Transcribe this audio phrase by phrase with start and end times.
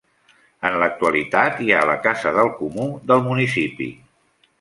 [0.69, 3.91] En l'actualitat hi ha la casa del comú del municipi.